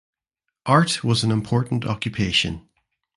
[0.65, 2.67] Art was an important occupation.